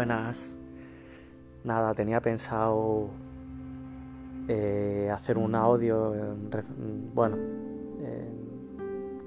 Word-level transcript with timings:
buenas. 0.00 0.56
Nada, 1.62 1.92
tenía 1.92 2.22
pensado 2.22 3.10
eh, 4.48 5.10
hacer 5.12 5.36
un 5.36 5.54
audio, 5.54 6.14
bueno, 7.12 7.36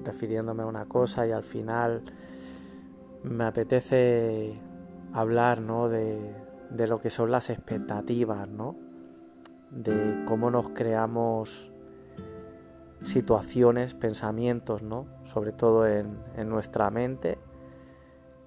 refiriéndome 0.04 0.64
a 0.64 0.66
una 0.66 0.86
cosa 0.86 1.28
y 1.28 1.30
al 1.30 1.44
final 1.44 2.02
me 3.22 3.44
apetece 3.44 4.54
hablar, 5.12 5.60
¿no? 5.60 5.88
De, 5.88 6.34
de 6.70 6.88
lo 6.88 6.98
que 6.98 7.08
son 7.08 7.30
las 7.30 7.50
expectativas, 7.50 8.48
¿no? 8.48 8.74
De 9.70 10.24
cómo 10.26 10.50
nos 10.50 10.70
creamos 10.70 11.70
situaciones, 13.00 13.94
pensamientos, 13.94 14.82
¿no? 14.82 15.06
Sobre 15.22 15.52
todo 15.52 15.86
en, 15.86 16.18
en 16.36 16.48
nuestra 16.48 16.90
mente 16.90 17.38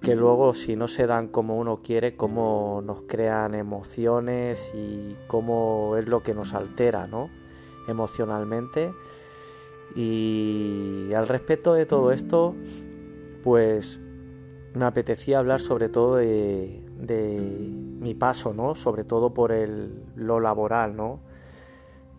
que 0.00 0.14
luego 0.14 0.52
si 0.54 0.76
no 0.76 0.86
se 0.86 1.06
dan 1.06 1.28
como 1.28 1.56
uno 1.56 1.82
quiere, 1.82 2.16
cómo 2.16 2.82
nos 2.84 3.02
crean 3.02 3.54
emociones 3.54 4.72
y 4.74 5.16
cómo 5.26 5.96
es 5.96 6.06
lo 6.06 6.22
que 6.22 6.34
nos 6.34 6.54
altera, 6.54 7.06
¿no? 7.06 7.30
Emocionalmente. 7.88 8.92
Y 9.96 11.10
al 11.14 11.26
respecto 11.26 11.74
de 11.74 11.86
todo 11.86 12.12
esto, 12.12 12.54
pues 13.42 14.00
me 14.74 14.84
apetecía 14.84 15.40
hablar 15.40 15.60
sobre 15.60 15.88
todo 15.88 16.16
de, 16.16 16.84
mi 18.00 18.14
paso, 18.14 18.54
¿no? 18.54 18.74
Sobre 18.76 19.02
todo 19.02 19.34
por 19.34 19.50
el, 19.50 20.04
lo 20.14 20.38
laboral, 20.38 20.94
¿no? 20.94 21.20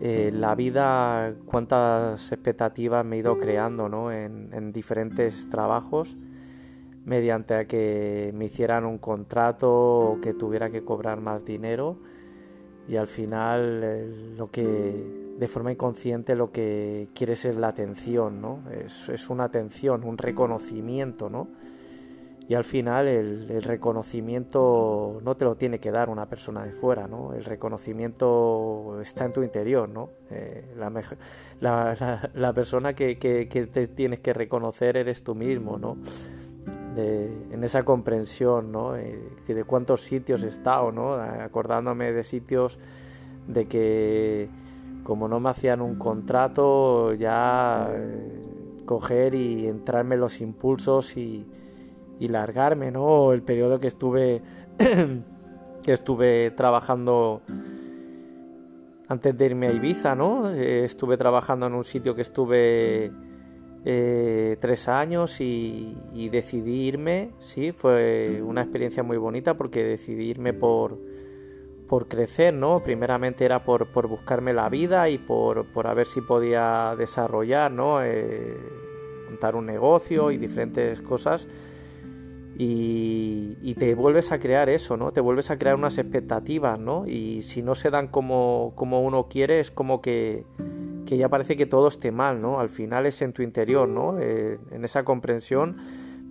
Eh, 0.02 0.32
la 0.34 0.56
vida, 0.56 1.36
cuántas 1.46 2.32
expectativas 2.32 3.06
me 3.06 3.18
he 3.18 3.20
ido 3.20 3.38
creando, 3.38 3.88
¿no? 3.88 4.12
En 4.12 4.72
diferentes 4.74 5.50
trabajos 5.50 6.18
mediante 7.10 7.56
a 7.56 7.66
que 7.66 8.32
me 8.36 8.46
hicieran 8.46 8.86
un 8.86 9.00
contrato 9.00 9.68
o 9.72 10.22
que 10.22 10.36
tuviera 10.36 10.70
que 10.70 10.86
cobrar 10.86 11.20
más 11.22 11.44
dinero 11.44 11.98
y 12.88 12.98
al 12.98 13.08
final 13.08 14.38
lo 14.38 14.46
que 14.46 15.34
de 15.40 15.48
forma 15.48 15.72
inconsciente 15.72 16.36
lo 16.36 16.52
que 16.52 17.10
quieres 17.16 17.46
es 17.46 17.56
la 17.56 17.70
atención, 17.70 18.42
¿no? 18.42 18.62
Es, 18.72 19.30
una 19.30 19.46
atención, 19.46 20.04
un 20.04 20.20
reconocimiento, 20.20 21.32
¿no? 21.32 21.48
Y 22.48 22.54
al 22.54 22.64
final 22.64 23.08
el, 23.08 23.64
reconocimiento 23.64 25.20
no 25.24 25.36
te 25.36 25.46
lo 25.46 25.56
tiene 25.56 25.80
que 25.80 25.90
dar 25.92 26.10
una 26.10 26.28
persona 26.28 26.64
de 26.64 26.74
fuera, 26.74 27.08
¿no? 27.08 27.34
El 27.34 27.44
reconocimiento 27.44 29.00
está 29.02 29.26
en 29.26 29.34
tu 29.34 29.42
interior, 29.42 29.90
¿no? 29.90 30.12
Eh, 30.30 30.76
la, 31.62 32.54
persona 32.54 32.94
que, 32.94 33.18
que, 33.18 33.48
que, 33.48 33.66
te 33.66 33.88
tienes 33.88 34.20
que 34.20 34.34
reconocer 34.34 34.96
eres 34.98 35.24
tú 35.24 35.34
mismo, 35.34 35.80
¿no? 35.80 35.98
En 36.96 37.64
esa 37.64 37.84
comprensión, 37.84 38.72
¿no? 38.72 38.96
Eh, 38.96 39.20
de 39.48 39.64
cuántos 39.64 40.02
sitios 40.02 40.44
he 40.44 40.48
estado, 40.48 40.92
¿no? 40.92 41.14
Acordándome 41.14 42.12
de 42.12 42.24
sitios 42.24 42.80
de 43.48 43.68
que 43.68 44.50
como 45.04 45.28
no 45.28 45.40
me 45.40 45.50
hacían 45.50 45.82
un 45.82 45.96
contrato, 45.96 47.14
ya 47.14 47.90
eh, 47.92 48.82
coger 48.86 49.34
y 49.34 49.68
entrarme 49.68 50.18
los 50.18 50.42
impulsos 50.42 51.18
y, 51.18 51.46
largarme, 52.20 52.92
¿no? 52.92 53.32
El 53.32 53.42
periodo 53.42 53.80
que 53.80 53.88
estuve 53.88 54.42
que 54.78 55.94
estuve 55.94 56.52
trabajando 56.52 57.42
antes 59.08 59.38
de 59.38 59.46
irme 59.46 59.68
a 59.68 59.72
Ibiza, 59.72 60.16
¿no? 60.16 60.52
Eh, 60.52 60.84
estuve 60.84 61.18
trabajando 61.18 61.66
en 61.66 61.74
un 61.74 61.84
sitio 61.84 62.14
que 62.14 62.22
estuve 62.22 63.12
eh, 63.86 64.58
tres 64.60 64.90
años 64.90 65.40
y, 65.40 65.96
decidí 66.32 66.88
irme, 66.88 67.32
sí, 67.40 67.72
fue 67.72 68.42
una 68.44 68.62
experiencia 68.62 69.04
muy 69.04 69.18
bonita 69.18 69.56
porque 69.56 69.84
decidí 69.84 70.26
irme 70.26 70.54
por, 70.54 71.00
por 71.88 72.08
crecer, 72.08 72.54
¿no? 72.54 72.84
Primeramente 72.84 73.46
era 73.46 73.64
por, 73.64 74.08
buscarme 74.08 74.54
la 74.54 74.70
vida 74.70 75.10
y 75.10 75.18
por, 75.18 75.66
por, 75.66 75.94
ver 75.96 76.06
si 76.06 76.20
podía 76.22 76.94
desarrollar, 76.98 77.72
¿no? 77.72 78.04
Eh, 78.04 78.58
montar 79.30 79.56
un 79.56 79.66
negocio 79.66 80.32
y 80.32 80.38
diferentes 80.38 81.00
cosas. 81.02 81.48
Y, 82.58 83.58
y, 83.62 83.76
te 83.76 83.96
vuelves 83.96 84.34
a 84.34 84.40
crear 84.40 84.68
eso, 84.68 84.98
¿no? 84.98 85.14
Te 85.14 85.22
vuelves 85.22 85.50
a 85.52 85.58
crear 85.58 85.76
unas 85.76 85.98
expectativas, 85.98 86.78
¿no? 86.78 87.08
Y 87.08 87.42
si 87.44 87.62
no 87.62 87.74
se 87.74 87.90
dan 87.90 88.10
como, 88.10 88.74
como 88.76 89.00
uno 89.02 89.30
quiere, 89.30 89.62
es 89.62 89.72
como 89.72 90.02
que 90.02 90.46
que 91.10 91.18
ya 91.18 91.28
parece 91.28 91.58
que 91.58 91.66
todo 91.66 91.88
esté 91.88 92.12
mal, 92.12 92.40
¿no? 92.40 92.60
Al 92.60 92.70
final 92.70 93.08
es 93.08 93.24
en 93.24 93.34
tu 93.34 93.42
interior, 93.42 93.90
¿no? 93.90 94.20
Eh, 94.20 94.60
en 94.70 94.86
esa 94.86 95.04
comprensión 95.04 95.78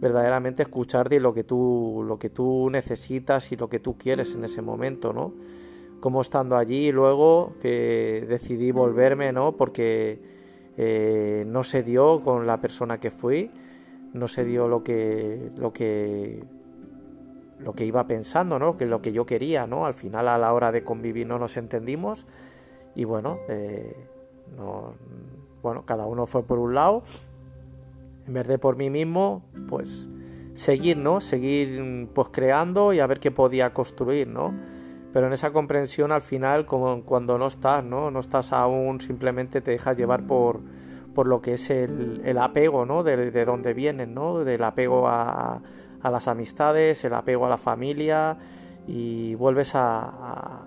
verdaderamente 0.00 0.62
escucharte 0.62 1.18
lo 1.18 1.34
que 1.34 1.42
tú 1.42 2.04
lo 2.06 2.20
que 2.20 2.30
tú 2.30 2.70
necesitas 2.70 3.50
y 3.50 3.56
lo 3.56 3.68
que 3.68 3.80
tú 3.80 3.98
quieres 3.98 4.36
en 4.36 4.44
ese 4.44 4.62
momento, 4.62 5.12
¿no? 5.12 5.34
Como 5.98 6.20
estando 6.20 6.56
allí 6.56 6.92
luego 6.92 7.54
que 7.60 8.24
decidí 8.28 8.70
volverme, 8.70 9.32
¿no? 9.32 9.56
Porque 9.56 10.22
eh, 10.76 11.42
no 11.48 11.64
se 11.64 11.82
dio 11.82 12.20
con 12.20 12.46
la 12.46 12.60
persona 12.60 13.00
que 13.00 13.10
fui, 13.10 13.50
no 14.12 14.28
se 14.28 14.44
dio 14.44 14.68
lo 14.68 14.84
que 14.84 15.50
lo 15.56 15.72
que 15.72 16.44
lo 17.58 17.72
que 17.72 17.84
iba 17.84 18.06
pensando, 18.06 18.60
¿no? 18.60 18.76
Que 18.76 18.86
lo 18.86 19.02
que 19.02 19.10
yo 19.10 19.26
quería, 19.26 19.66
¿no? 19.66 19.86
Al 19.86 19.94
final 19.94 20.28
a 20.28 20.38
la 20.38 20.52
hora 20.52 20.70
de 20.70 20.84
convivir 20.84 21.26
no 21.26 21.40
nos 21.40 21.56
entendimos 21.56 22.28
y 22.94 23.02
bueno, 23.02 23.40
eh, 23.48 23.92
no, 24.56 24.94
bueno, 25.62 25.84
cada 25.84 26.06
uno 26.06 26.26
fue 26.26 26.42
por 26.42 26.58
un 26.58 26.74
lado. 26.74 27.02
En 28.26 28.34
vez 28.34 28.46
de 28.46 28.58
por 28.58 28.76
mí 28.76 28.90
mismo, 28.90 29.42
pues 29.68 30.08
seguir, 30.54 30.96
¿no? 30.96 31.20
Seguir 31.20 32.08
pues 32.14 32.28
creando 32.30 32.92
y 32.92 33.00
a 33.00 33.06
ver 33.06 33.20
qué 33.20 33.30
podía 33.30 33.72
construir, 33.72 34.28
¿no? 34.28 34.54
Pero 35.12 35.26
en 35.26 35.32
esa 35.32 35.52
comprensión 35.52 36.12
al 36.12 36.20
final, 36.20 36.66
como 36.66 37.02
cuando 37.04 37.38
no 37.38 37.46
estás, 37.46 37.84
¿no? 37.84 38.10
No 38.10 38.20
estás 38.20 38.52
aún, 38.52 39.00
simplemente 39.00 39.60
te 39.60 39.70
dejas 39.70 39.96
llevar 39.96 40.26
por, 40.26 40.60
por 41.14 41.26
lo 41.26 41.40
que 41.40 41.54
es 41.54 41.70
el, 41.70 42.38
apego, 42.38 42.84
¿no? 42.84 43.02
De, 43.02 43.30
de 43.30 43.44
dónde 43.44 43.72
vienes, 43.72 44.08
¿no? 44.08 44.44
Del 44.44 44.62
apego 44.64 45.08
a, 45.08 45.62
a, 46.02 46.10
las 46.10 46.28
amistades, 46.28 47.02
el 47.04 47.14
apego 47.14 47.46
a 47.46 47.48
la 47.48 47.56
familia 47.56 48.36
y 48.86 49.34
vuelves 49.36 49.74
a, 49.74 50.64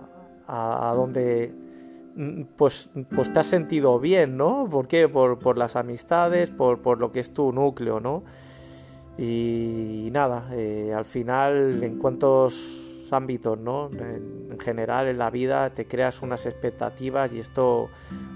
a, 0.47 0.89
a 0.89 0.95
donde 0.95 1.53
pues, 2.57 2.91
pues 3.13 3.31
te 3.33 3.39
has 3.39 3.47
sentido 3.47 3.99
bien, 3.99 4.37
¿no? 4.37 4.67
¿Por 4.69 4.87
qué? 4.87 5.07
Por, 5.07 5.57
las 5.57 5.75
amistades, 5.75 6.51
por, 6.51 6.99
lo 6.99 7.11
que 7.11 7.19
es 7.19 7.33
tu 7.33 7.51
núcleo, 7.51 7.99
¿no? 7.99 8.23
Y, 9.17 10.09
nada, 10.11 10.49
eh, 10.53 10.93
al 10.95 11.05
final, 11.05 11.83
en 11.83 11.97
cuántos 11.97 13.09
ámbitos, 13.11 13.57
¿no? 13.57 13.89
En, 13.91 14.59
general, 14.59 15.07
en 15.07 15.17
la 15.17 15.29
vida 15.29 15.73
te 15.73 15.85
creas 15.87 16.21
unas 16.21 16.45
expectativas 16.45 17.33
y 17.33 17.39
esto, 17.39 17.89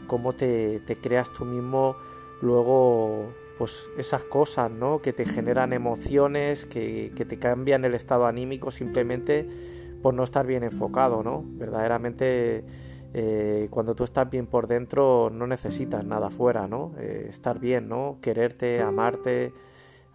cómo 0.07 0.33
te, 0.33 0.81
creas 1.01 1.31
tú 1.31 1.45
mismo 1.45 1.95
luego 2.41 3.33
pues 3.57 3.89
esas 3.97 4.23
cosas, 4.25 4.69
¿no? 4.69 5.01
Que 5.01 5.13
te 5.13 5.23
generan 5.23 5.71
emociones, 5.71 6.65
que, 6.65 7.13
que, 7.15 7.23
te 7.25 7.39
cambian 7.39 7.85
el 7.85 7.93
estado 7.93 8.25
anímico 8.25 8.69
simplemente 8.69 9.47
por 10.01 10.13
no 10.13 10.23
estar 10.23 10.45
bien 10.45 10.63
enfocado, 10.63 11.23
¿no? 11.23 11.43
Verdaderamente 11.45 12.65
eh, 13.17 13.69
cuando 13.69 13.95
tú 13.95 14.03
estás 14.03 14.29
bien 14.29 14.45
por 14.45 14.67
dentro 14.67 15.29
no 15.31 15.47
necesitas 15.47 16.05
nada 16.05 16.29
fuera, 16.29 16.67
¿no? 16.67 16.91
Eh, 16.99 17.27
estar 17.29 17.59
bien, 17.59 17.87
¿no? 17.87 18.17
Quererte, 18.21 18.81
amarte, 18.81 19.53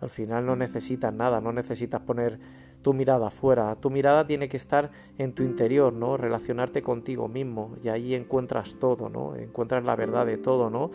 al 0.03 0.11
final 0.11 0.45
no 0.45 0.55
necesitas 0.55 1.11
nada, 1.11 1.41
no 1.41 1.51
necesitas 1.51 2.03
poner 2.03 2.39
tu 2.83 2.93
mirada 2.93 3.29
afuera, 3.29 3.75
tu 3.77 3.89
mirada 3.89 4.27
tiene 4.27 4.51
que 4.51 4.59
estar 4.59 4.91
en 5.17 5.33
tu 5.33 5.43
interior, 5.43 5.95
¿no? 5.95 6.19
Relacionarte 6.19 6.83
contigo 6.83 7.27
mismo 7.27 7.75
y 7.83 7.89
ahí 7.89 8.15
encuentras 8.15 8.77
todo, 8.79 9.09
¿no? 9.09 9.35
Encuentras 9.35 9.83
la 9.83 9.97
verdad 9.97 10.27
de 10.27 10.37
todo, 10.37 10.69
¿no? 10.69 10.91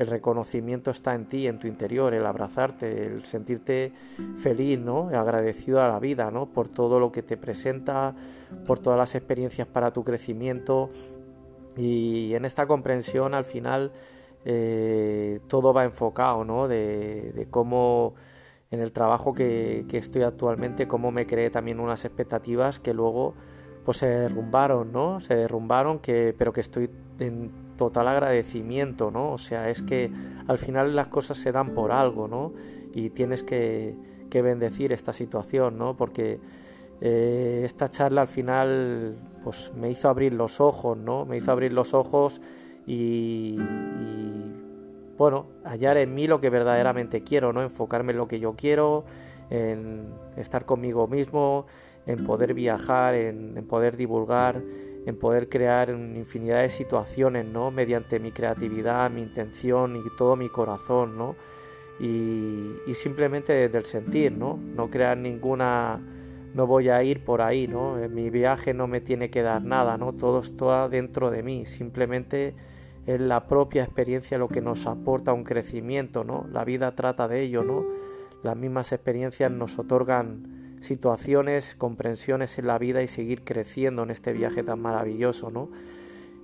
El 0.00 0.08
reconocimiento 0.08 0.90
está 0.90 1.14
en 1.14 1.28
ti, 1.28 1.46
en 1.46 1.60
tu 1.60 1.68
interior, 1.68 2.14
el 2.14 2.26
abrazarte, 2.26 3.06
el 3.06 3.24
sentirte 3.24 3.92
feliz, 4.36 4.80
¿no? 4.80 5.10
Agradecido 5.10 5.80
a 5.80 5.86
la 5.86 6.00
vida, 6.00 6.32
¿no? 6.32 6.46
Por 6.46 6.68
todo 6.68 6.98
lo 6.98 7.12
que 7.12 7.22
te 7.22 7.36
presenta, 7.36 8.16
por 8.66 8.80
todas 8.80 8.98
las 8.98 9.14
experiencias 9.14 9.68
para 9.68 9.92
tu 9.92 10.02
crecimiento, 10.02 10.90
y 11.76 12.34
en 12.34 12.44
esta 12.44 12.66
comprensión 12.66 13.34
al 13.34 13.44
final 13.44 13.92
eh, 14.44 15.40
todo 15.48 15.72
va 15.72 15.84
enfocado, 15.84 16.44
¿no? 16.44 16.68
De, 16.68 17.46
cómo 17.50 18.14
en 18.70 18.80
el 18.80 18.92
trabajo 18.92 19.32
que, 19.32 19.86
estoy 19.92 20.22
actualmente, 20.22 20.86
cómo 20.86 21.10
me 21.10 21.26
creé 21.26 21.50
también 21.50 21.80
unas 21.80 22.04
expectativas 22.04 22.78
que 22.78 22.92
luego 22.92 23.34
pues 23.84 23.98
se 23.98 24.06
derrumbaron, 24.06 24.92
¿no? 24.92 25.20
Se 25.20 25.34
derrumbaron, 25.34 25.98
que, 25.98 26.34
pero 26.36 26.52
que 26.52 26.60
estoy 26.60 26.90
en 27.20 27.52
total 27.76 28.08
agradecimiento, 28.08 29.10
¿no? 29.10 29.32
O 29.32 29.38
sea, 29.38 29.70
es 29.70 29.82
que 29.82 30.10
al 30.46 30.58
final 30.58 30.94
las 30.96 31.08
cosas 31.08 31.38
se 31.38 31.52
dan 31.52 31.74
por 31.74 31.92
algo, 31.92 32.28
¿no? 32.28 32.52
Y 32.92 33.10
tienes 33.10 33.42
que, 33.42 33.96
bendecir 34.32 34.92
esta 34.92 35.12
situación, 35.12 35.78
¿no? 35.78 35.96
Porque 35.96 36.40
eh, 37.00 37.62
esta 37.64 37.88
charla 37.88 38.22
al 38.22 38.26
final 38.26 39.16
pues 39.44 39.72
me 39.76 39.90
hizo 39.90 40.08
abrir 40.08 40.32
los 40.32 40.60
ojos, 40.60 40.96
¿no? 40.96 41.26
Me 41.26 41.36
hizo 41.36 41.52
abrir 41.52 41.72
los 41.72 41.92
ojos 41.92 42.40
y, 42.86 43.58
bueno, 45.18 45.46
hallar 45.64 45.98
en 45.98 46.14
mí 46.14 46.26
lo 46.26 46.40
que 46.40 46.48
verdaderamente 46.48 47.22
quiero, 47.22 47.52
¿no? 47.52 47.62
Enfocarme 47.62 48.12
en 48.12 48.18
lo 48.18 48.26
que 48.26 48.40
yo 48.40 48.54
quiero, 48.56 49.04
en 49.50 50.08
estar 50.36 50.64
conmigo 50.64 51.06
mismo, 51.06 51.66
en 52.06 52.24
poder 52.24 52.54
viajar, 52.54 53.14
en, 53.14 53.66
poder 53.68 53.96
divulgar, 53.98 54.62
en 55.06 55.18
poder 55.18 55.50
crear 55.50 55.90
infinidad 55.90 56.62
de 56.62 56.70
situaciones, 56.70 57.44
¿no? 57.44 57.70
Mediante 57.70 58.18
mi 58.18 58.32
creatividad, 58.32 59.10
mi 59.10 59.22
intención 59.22 59.96
y 59.96 60.16
todo 60.16 60.36
mi 60.36 60.48
corazón, 60.48 61.18
¿no? 61.18 61.36
Y, 62.00 62.72
y 62.86 62.94
simplemente 62.94 63.52
desde 63.52 63.78
el 63.78 63.84
sentir, 63.84 64.32
¿no? 64.32 64.56
No 64.56 64.90
crear 64.90 65.16
ninguna 65.18 66.00
no 66.54 66.66
voy 66.66 66.88
a 66.88 67.02
ir 67.02 67.24
por 67.24 67.42
ahí, 67.42 67.66
¿no? 67.66 67.98
En 67.98 68.14
mi 68.14 68.30
viaje 68.30 68.72
no 68.72 68.86
me 68.86 69.00
tiene 69.00 69.28
que 69.28 69.42
dar 69.42 69.62
nada, 69.62 69.98
¿no? 69.98 70.12
Todo 70.12 70.40
está 70.40 70.88
dentro 70.88 71.30
de 71.30 71.42
mí, 71.42 71.66
simplemente 71.66 72.54
es 73.06 73.20
la 73.20 73.46
propia 73.46 73.84
experiencia 73.84 74.38
lo 74.38 74.48
que 74.48 74.60
nos 74.60 74.86
aporta 74.86 75.32
un 75.32 75.44
crecimiento, 75.44 76.24
¿no? 76.24 76.46
La 76.50 76.64
vida 76.64 76.94
trata 76.94 77.28
de 77.28 77.42
ello, 77.42 77.64
¿no? 77.64 77.84
Las 78.42 78.56
mismas 78.56 78.92
experiencias 78.92 79.50
nos 79.50 79.78
otorgan 79.78 80.76
situaciones, 80.80 81.74
comprensiones 81.74 82.58
en 82.58 82.66
la 82.66 82.78
vida 82.78 83.02
y 83.02 83.08
seguir 83.08 83.42
creciendo 83.42 84.02
en 84.04 84.10
este 84.10 84.32
viaje 84.32 84.62
tan 84.62 84.80
maravilloso, 84.80 85.50
¿no? 85.50 85.70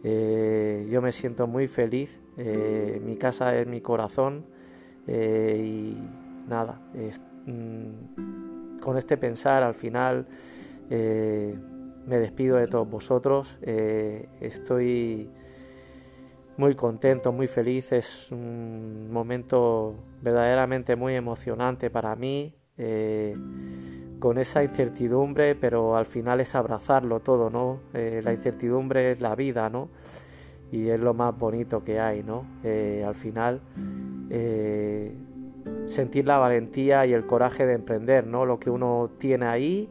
Eh, 0.03 0.89
yo 0.91 1.03
me 1.03 1.13
siento 1.13 1.47
muy 1.47 1.69
feliz, 1.69 2.21
eh, 2.37 3.01
mi 3.05 3.17
casa 3.17 3.57
es 3.57 3.67
mi 3.67 3.81
corazón 3.81 4.47
eh, 5.07 5.63
y 5.63 6.49
nada, 6.49 6.81
es, 6.95 7.21
mm, 7.47 8.40
con 8.81 8.97
este 8.99 9.17
pensar 9.17 9.63
al 9.63 9.75
final 9.75 10.27
eh, 10.91 11.55
me 12.07 12.19
despido 12.19 12.57
de 12.57 12.67
todos 12.67 12.89
vosotros. 12.89 13.59
Eh, 13.63 14.29
estoy 14.41 15.31
muy 16.57 16.75
contento, 16.75 17.33
muy 17.33 17.47
feliz. 17.47 17.93
Es 17.93 18.33
un 18.33 19.11
momento 19.13 19.95
verdaderamente 20.21 20.97
muy 20.97 21.15
emocionante 21.15 21.91
para 21.91 22.17
mí. 22.17 22.55
Eh, 22.77 23.35
con 24.19 24.37
esa 24.37 24.63
incertidumbre, 24.63 25.55
pero 25.55 25.97
al 25.97 26.05
final 26.05 26.41
es 26.41 26.55
abrazarlo 26.55 27.21
todo, 27.21 27.49
¿no? 27.49 27.81
la 27.95 28.35
incertidumbre 28.35 29.13
es 29.13 29.21
la 29.23 29.35
vida, 29.35 29.71
¿no? 29.71 29.89
Y 30.71 30.91
es 30.91 31.01
lo 31.01 31.15
más 31.15 31.39
bonito 31.39 31.83
que 31.83 32.01
hay, 32.01 32.23
¿no? 32.23 32.45
al 32.63 33.15
final 33.15 33.63
sentir 35.87 36.27
la 36.27 36.39
valentía 36.39 37.07
y 37.07 37.13
el 37.13 37.27
coraje 37.27 37.67
de 37.67 37.75
emprender, 37.75 38.27
¿no? 38.27 38.47
Lo 38.47 38.59
que 38.59 38.71
uno 38.71 39.11
tiene 39.19 39.47
ahí 39.47 39.91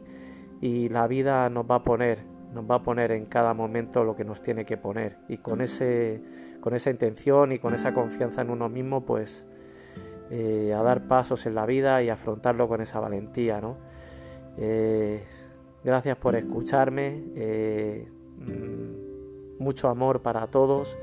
y 0.60 0.88
la 0.88 1.06
vida 1.06 1.48
nos 1.50 1.70
va 1.70 1.76
a 1.76 1.84
poner, 1.84 2.24
nos 2.52 2.70
va 2.70 2.76
a 2.76 2.82
poner 2.82 3.12
en 3.12 3.26
cada 3.26 3.54
momento 3.54 4.04
lo 4.04 4.16
que 4.16 4.24
nos 4.24 4.42
tiene 4.42 4.64
que 4.64 4.76
poner. 4.76 5.18
Y 5.28 5.38
con, 5.38 5.60
ese, 5.60 6.22
con 6.60 6.74
esa 6.74 6.90
intención 6.90 7.52
y 7.52 7.58
con 7.58 7.74
esa 7.74 7.92
confianza 7.92 8.42
en 8.42 8.50
uno 8.50 8.68
mismo, 8.68 9.04
pues 9.04 9.46
eh, 10.30 10.72
a 10.74 10.82
dar 10.82 11.06
pasos 11.06 11.46
en 11.46 11.54
la 11.54 11.66
vida 11.66 12.02
y 12.02 12.08
afrontarlo 12.08 12.68
con 12.68 12.80
esa 12.80 13.00
valentía, 13.00 13.60
¿no? 13.60 13.76
Eh, 14.56 15.22
gracias 15.84 16.16
por 16.16 16.36
escucharme. 16.36 17.24
Eh, 17.36 18.08
mm, 18.38 19.62
mucho 19.62 19.88
amor 19.88 20.22
para 20.22 20.46
todos 20.46 20.98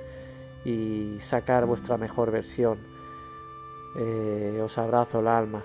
y 0.66 1.16
sacar 1.19 1.66
vuestra 1.66 1.98
mejor 1.98 2.31
versión. 2.31 2.96
Eh, 3.95 4.62
os 4.63 4.78
abrazo 4.78 5.19
el 5.19 5.28
alma. 5.28 5.63